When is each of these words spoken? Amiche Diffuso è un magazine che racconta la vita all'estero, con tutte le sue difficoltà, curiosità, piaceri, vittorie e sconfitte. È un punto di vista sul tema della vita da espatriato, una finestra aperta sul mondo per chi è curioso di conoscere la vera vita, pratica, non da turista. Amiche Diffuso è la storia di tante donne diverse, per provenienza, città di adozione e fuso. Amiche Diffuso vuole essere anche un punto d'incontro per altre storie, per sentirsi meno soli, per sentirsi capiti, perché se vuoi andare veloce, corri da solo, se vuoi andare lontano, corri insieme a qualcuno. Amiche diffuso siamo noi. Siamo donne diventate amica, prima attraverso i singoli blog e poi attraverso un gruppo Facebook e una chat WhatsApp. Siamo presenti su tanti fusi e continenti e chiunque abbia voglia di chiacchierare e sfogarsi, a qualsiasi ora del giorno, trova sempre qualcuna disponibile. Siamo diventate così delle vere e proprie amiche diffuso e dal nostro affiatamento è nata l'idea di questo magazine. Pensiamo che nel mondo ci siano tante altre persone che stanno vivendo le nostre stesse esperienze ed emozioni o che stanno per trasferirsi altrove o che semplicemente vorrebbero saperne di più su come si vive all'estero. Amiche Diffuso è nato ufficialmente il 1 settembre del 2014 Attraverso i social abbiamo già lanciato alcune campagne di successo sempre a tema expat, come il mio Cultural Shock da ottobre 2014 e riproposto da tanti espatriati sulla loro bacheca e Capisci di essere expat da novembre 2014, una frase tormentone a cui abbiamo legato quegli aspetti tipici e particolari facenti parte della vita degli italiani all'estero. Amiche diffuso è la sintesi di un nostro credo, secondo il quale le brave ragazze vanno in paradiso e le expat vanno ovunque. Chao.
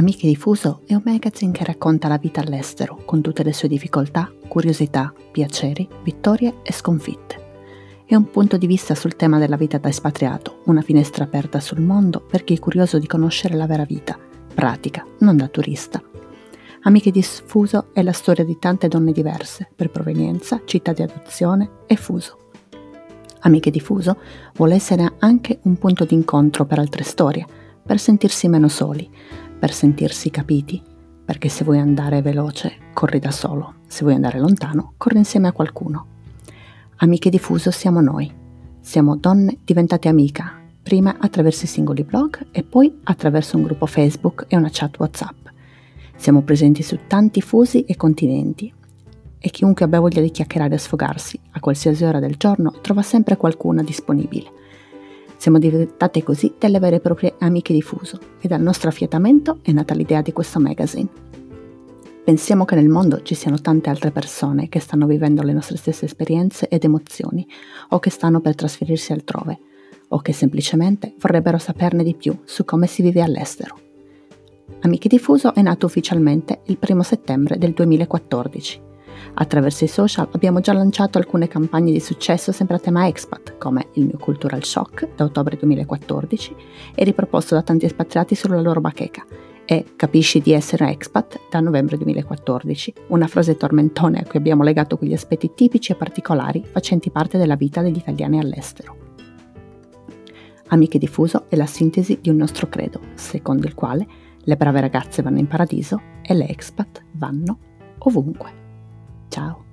Amiche 0.00 0.26
Diffuso 0.26 0.80
è 0.86 0.94
un 0.94 1.02
magazine 1.04 1.52
che 1.52 1.62
racconta 1.62 2.08
la 2.08 2.16
vita 2.16 2.40
all'estero, 2.40 3.02
con 3.04 3.20
tutte 3.20 3.42
le 3.42 3.52
sue 3.52 3.68
difficoltà, 3.68 4.32
curiosità, 4.48 5.12
piaceri, 5.30 5.86
vittorie 6.02 6.62
e 6.62 6.72
sconfitte. 6.72 7.48
È 8.06 8.14
un 8.14 8.30
punto 8.30 8.56
di 8.56 8.66
vista 8.66 8.94
sul 8.94 9.14
tema 9.14 9.38
della 9.38 9.58
vita 9.58 9.76
da 9.76 9.90
espatriato, 9.90 10.62
una 10.64 10.80
finestra 10.80 11.24
aperta 11.24 11.60
sul 11.60 11.82
mondo 11.82 12.20
per 12.20 12.44
chi 12.44 12.54
è 12.54 12.58
curioso 12.58 12.98
di 12.98 13.06
conoscere 13.06 13.56
la 13.56 13.66
vera 13.66 13.84
vita, 13.84 14.18
pratica, 14.54 15.04
non 15.18 15.36
da 15.36 15.48
turista. 15.48 16.02
Amiche 16.84 17.10
Diffuso 17.10 17.88
è 17.92 18.02
la 18.02 18.12
storia 18.12 18.42
di 18.42 18.56
tante 18.58 18.88
donne 18.88 19.12
diverse, 19.12 19.68
per 19.76 19.90
provenienza, 19.90 20.62
città 20.64 20.94
di 20.94 21.02
adozione 21.02 21.72
e 21.86 21.96
fuso. 21.96 22.38
Amiche 23.40 23.70
Diffuso 23.70 24.16
vuole 24.54 24.76
essere 24.76 25.16
anche 25.18 25.58
un 25.64 25.76
punto 25.76 26.06
d'incontro 26.06 26.64
per 26.64 26.78
altre 26.78 27.02
storie, 27.02 27.46
per 27.84 27.98
sentirsi 27.98 28.46
meno 28.48 28.68
soli, 28.68 29.10
per 29.60 29.72
sentirsi 29.72 30.30
capiti, 30.30 30.82
perché 31.22 31.50
se 31.50 31.64
vuoi 31.64 31.78
andare 31.78 32.22
veloce, 32.22 32.72
corri 32.94 33.18
da 33.18 33.30
solo, 33.30 33.74
se 33.86 34.02
vuoi 34.02 34.14
andare 34.14 34.40
lontano, 34.40 34.94
corri 34.96 35.18
insieme 35.18 35.48
a 35.48 35.52
qualcuno. 35.52 36.06
Amiche 36.96 37.28
diffuso 37.28 37.70
siamo 37.70 38.00
noi. 38.00 38.32
Siamo 38.80 39.16
donne 39.16 39.58
diventate 39.62 40.08
amica, 40.08 40.58
prima 40.82 41.16
attraverso 41.20 41.66
i 41.66 41.68
singoli 41.68 42.04
blog 42.04 42.46
e 42.50 42.62
poi 42.62 43.00
attraverso 43.04 43.58
un 43.58 43.64
gruppo 43.64 43.84
Facebook 43.84 44.46
e 44.48 44.56
una 44.56 44.70
chat 44.72 44.98
WhatsApp. 44.98 45.48
Siamo 46.16 46.40
presenti 46.40 46.82
su 46.82 46.98
tanti 47.06 47.42
fusi 47.42 47.84
e 47.84 47.96
continenti 47.96 48.72
e 49.38 49.50
chiunque 49.50 49.84
abbia 49.84 50.00
voglia 50.00 50.22
di 50.22 50.30
chiacchierare 50.30 50.74
e 50.74 50.78
sfogarsi, 50.78 51.38
a 51.52 51.60
qualsiasi 51.60 52.02
ora 52.04 52.18
del 52.18 52.36
giorno, 52.36 52.72
trova 52.80 53.02
sempre 53.02 53.36
qualcuna 53.36 53.82
disponibile. 53.82 54.50
Siamo 55.40 55.58
diventate 55.58 56.22
così 56.22 56.52
delle 56.58 56.78
vere 56.78 56.96
e 56.96 57.00
proprie 57.00 57.36
amiche 57.38 57.72
diffuso 57.72 58.18
e 58.42 58.46
dal 58.46 58.60
nostro 58.60 58.90
affiatamento 58.90 59.60
è 59.62 59.72
nata 59.72 59.94
l'idea 59.94 60.20
di 60.20 60.34
questo 60.34 60.60
magazine. 60.60 61.08
Pensiamo 62.22 62.66
che 62.66 62.74
nel 62.74 62.90
mondo 62.90 63.22
ci 63.22 63.34
siano 63.34 63.58
tante 63.58 63.88
altre 63.88 64.10
persone 64.10 64.68
che 64.68 64.80
stanno 64.80 65.06
vivendo 65.06 65.40
le 65.40 65.54
nostre 65.54 65.78
stesse 65.78 66.04
esperienze 66.04 66.68
ed 66.68 66.84
emozioni 66.84 67.48
o 67.88 67.98
che 67.98 68.10
stanno 68.10 68.42
per 68.42 68.54
trasferirsi 68.54 69.14
altrove 69.14 69.58
o 70.08 70.20
che 70.20 70.34
semplicemente 70.34 71.14
vorrebbero 71.18 71.56
saperne 71.56 72.04
di 72.04 72.14
più 72.14 72.38
su 72.44 72.66
come 72.66 72.86
si 72.86 73.00
vive 73.00 73.22
all'estero. 73.22 73.78
Amiche 74.80 75.08
Diffuso 75.08 75.54
è 75.54 75.62
nato 75.62 75.86
ufficialmente 75.86 76.60
il 76.66 76.76
1 76.86 77.02
settembre 77.02 77.56
del 77.56 77.72
2014 77.72 78.80
Attraverso 79.34 79.84
i 79.84 79.88
social 79.88 80.28
abbiamo 80.32 80.60
già 80.60 80.72
lanciato 80.72 81.18
alcune 81.18 81.48
campagne 81.48 81.92
di 81.92 82.00
successo 82.00 82.52
sempre 82.52 82.76
a 82.76 82.78
tema 82.78 83.06
expat, 83.06 83.56
come 83.58 83.88
il 83.94 84.06
mio 84.06 84.18
Cultural 84.18 84.64
Shock 84.64 85.08
da 85.14 85.24
ottobre 85.24 85.56
2014 85.56 86.54
e 86.94 87.04
riproposto 87.04 87.54
da 87.54 87.62
tanti 87.62 87.86
espatriati 87.86 88.34
sulla 88.34 88.60
loro 88.60 88.80
bacheca 88.80 89.24
e 89.70 89.84
Capisci 89.94 90.40
di 90.40 90.52
essere 90.52 90.90
expat 90.90 91.42
da 91.48 91.60
novembre 91.60 91.96
2014, 91.96 92.92
una 93.10 93.28
frase 93.28 93.56
tormentone 93.56 94.18
a 94.18 94.24
cui 94.24 94.40
abbiamo 94.40 94.64
legato 94.64 94.96
quegli 94.96 95.12
aspetti 95.12 95.52
tipici 95.54 95.92
e 95.92 95.94
particolari 95.94 96.64
facenti 96.68 97.10
parte 97.12 97.38
della 97.38 97.54
vita 97.54 97.80
degli 97.80 97.98
italiani 97.98 98.40
all'estero. 98.40 98.96
Amiche 100.70 100.98
diffuso 100.98 101.44
è 101.48 101.54
la 101.54 101.66
sintesi 101.66 102.18
di 102.20 102.30
un 102.30 102.36
nostro 102.36 102.68
credo, 102.68 103.00
secondo 103.14 103.68
il 103.68 103.74
quale 103.74 104.06
le 104.40 104.56
brave 104.56 104.80
ragazze 104.80 105.22
vanno 105.22 105.38
in 105.38 105.46
paradiso 105.46 106.00
e 106.20 106.34
le 106.34 106.48
expat 106.48 107.04
vanno 107.12 107.58
ovunque. 107.98 108.69
Chao. 109.30 109.69